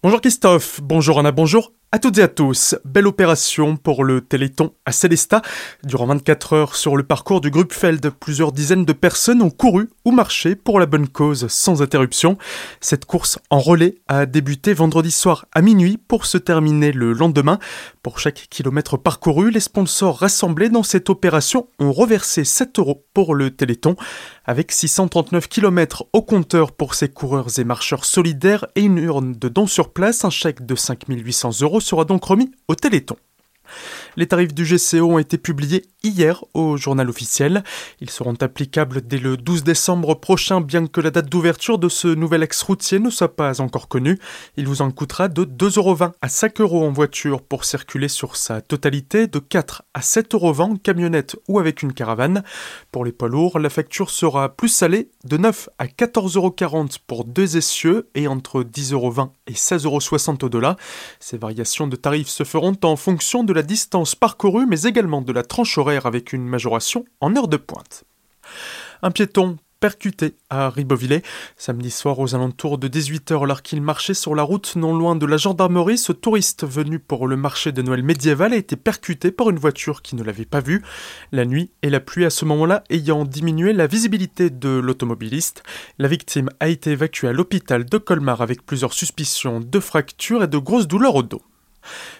[0.00, 4.74] Bonjour Christophe, bonjour Anna, bonjour à toutes et à tous, belle opération pour le Téléthon
[4.84, 5.40] à Célestat.
[5.84, 10.10] Durant 24 heures sur le parcours du Feld, plusieurs dizaines de personnes ont couru ou
[10.10, 12.36] marché pour la bonne cause sans interruption.
[12.82, 17.58] Cette course en relais a débuté vendredi soir à minuit pour se terminer le lendemain.
[18.02, 23.34] Pour chaque kilomètre parcouru, les sponsors rassemblés dans cette opération ont reversé 7 euros pour
[23.34, 23.96] le Téléthon.
[24.44, 29.48] Avec 639 km au compteur pour ces coureurs et marcheurs solidaires et une urne de
[29.48, 33.16] dons sur place, un chèque de 5800 euros sera donc remis au Téléthon.
[34.16, 37.64] Les tarifs du GCO ont été publiés hier au journal officiel.
[38.00, 42.08] Ils seront applicables dès le 12 décembre prochain, bien que la date d'ouverture de ce
[42.08, 44.18] nouvel ex routier ne soit pas encore connue.
[44.56, 48.60] Il vous en coûtera de 2,20€ à 5 euros en voiture pour circuler sur sa
[48.60, 52.42] totalité, de 4 à 7,20€ en camionnette ou avec une caravane.
[52.92, 57.56] Pour les poids lourds, la facture sera plus salée, de 9 à 14,40€ pour deux
[57.56, 60.76] essieux et entre 10,20€ et 16,60€ au-delà.
[61.20, 65.32] Ces variations de tarifs se feront en fonction de la distance parcourue, mais également de
[65.32, 68.04] la tranche horaire avec une majoration en heure de pointe.
[69.02, 71.22] Un piéton percuté à Ribeauvillé.
[71.56, 75.26] Samedi soir aux alentours de 18h alors qu'il marchait sur la route non loin de
[75.26, 79.50] la gendarmerie, ce touriste venu pour le marché de Noël médiéval a été percuté par
[79.50, 80.82] une voiture qui ne l'avait pas vu.
[81.32, 85.62] La nuit et la pluie à ce moment-là ayant diminué la visibilité de l'automobiliste,
[85.98, 90.48] la victime a été évacuée à l'hôpital de Colmar avec plusieurs suspicions de fractures et
[90.48, 91.42] de grosses douleurs au dos.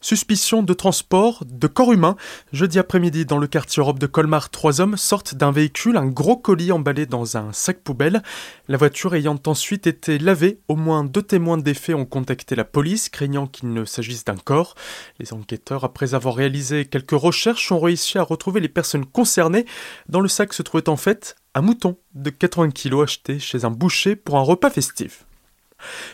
[0.00, 2.16] Suspicion de transport de corps humain.
[2.52, 6.36] Jeudi après-midi, dans le quartier Europe de Colmar, trois hommes sortent d'un véhicule, un gros
[6.36, 8.22] colis emballé dans un sac poubelle.
[8.68, 12.64] La voiture ayant ensuite été lavée, au moins deux témoins des faits ont contacté la
[12.64, 14.74] police, craignant qu'il ne s'agisse d'un corps.
[15.18, 19.66] Les enquêteurs, après avoir réalisé quelques recherches, ont réussi à retrouver les personnes concernées.
[20.08, 23.70] Dans le sac se trouvait en fait un mouton de 80 kg acheté chez un
[23.70, 25.24] boucher pour un repas festif.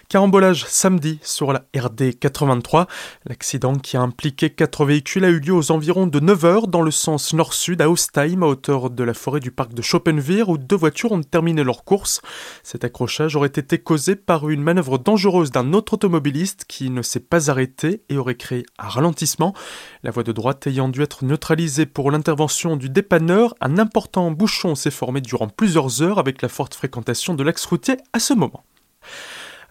[0.08, 2.86] Carambolage samedi sur la RD 83.
[3.26, 6.90] L'accident qui a impliqué quatre véhicules a eu lieu aux environs de 9h dans le
[6.90, 10.76] sens nord-sud à Ostheim, à hauteur de la forêt du parc de Schopenwehr, où deux
[10.76, 12.20] voitures ont terminé leur course.
[12.62, 17.20] Cet accrochage aurait été causé par une manœuvre dangereuse d'un autre automobiliste qui ne s'est
[17.20, 19.54] pas arrêté et aurait créé un ralentissement.
[20.02, 24.74] La voie de droite ayant dû être neutralisée pour l'intervention du dépanneur, un important bouchon
[24.74, 28.64] s'est formé durant plusieurs heures avec la forte fréquentation de l'axe routier à ce moment.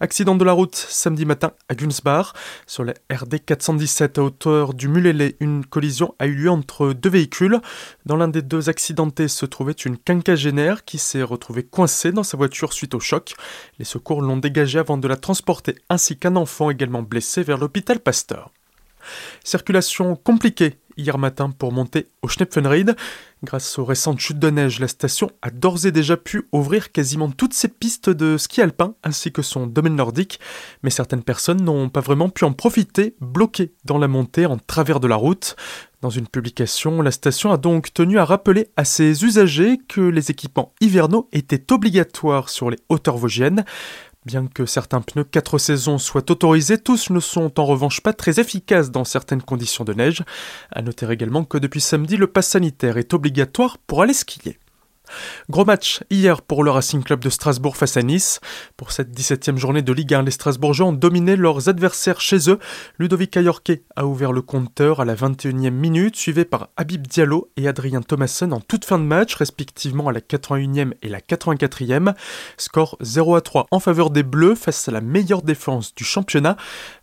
[0.00, 2.32] Accident de la route samedi matin à Gunsbach.
[2.68, 7.10] Sur la RD 417 à hauteur du Mulélé, une collision a eu lieu entre deux
[7.10, 7.60] véhicules.
[8.06, 12.36] Dans l'un des deux accidentés se trouvait une quinquagénaire qui s'est retrouvée coincée dans sa
[12.36, 13.34] voiture suite au choc.
[13.80, 17.98] Les secours l'ont dégagée avant de la transporter ainsi qu'un enfant également blessé vers l'hôpital
[17.98, 18.52] Pasteur.
[19.42, 22.94] Circulation compliquée hier matin pour monter au Schnepfenried.
[23.44, 27.30] Grâce aux récentes chutes de neige, la station a d'ores et déjà pu ouvrir quasiment
[27.30, 30.40] toutes ses pistes de ski alpin ainsi que son domaine nordique,
[30.82, 34.98] mais certaines personnes n'ont pas vraiment pu en profiter, bloquées dans la montée en travers
[34.98, 35.54] de la route.
[36.00, 40.30] Dans une publication, la station a donc tenu à rappeler à ses usagers que les
[40.30, 43.64] équipements hivernaux étaient obligatoires sur les hauteurs vosgiennes.
[44.26, 48.40] Bien que certains pneus 4 saisons soient autorisés, tous ne sont en revanche pas très
[48.40, 50.22] efficaces dans certaines conditions de neige.
[50.70, 54.58] À noter également que depuis samedi, le pass sanitaire est obligatoire pour aller skier.
[55.50, 58.40] Gros match hier pour le Racing Club de Strasbourg face à Nice.
[58.76, 62.58] Pour cette 17e journée de Ligue 1, les Strasbourgeois ont dominé leurs adversaires chez eux.
[62.98, 67.68] Ludovic Ayorke a ouvert le compteur à la 21e minute, suivi par Habib Diallo et
[67.68, 72.14] Adrien Thomasson en toute fin de match, respectivement à la 81e et la 84e.
[72.56, 76.56] Score 0 à 3 en faveur des Bleus face à la meilleure défense du championnat.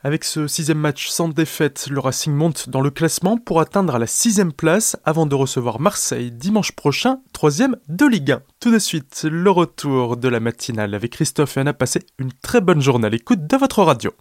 [0.04, 4.08] Avec ce sixième match sans défaite, le Racing monte dans le classement pour atteindre la
[4.08, 8.41] sixième place avant de recevoir Marseille dimanche prochain, troisième de Ligue 1.
[8.62, 11.73] Tout de suite, le retour de la matinale avec Christophe et Anna.
[11.73, 14.13] Passez une très bonne journée à l'écoute de votre radio.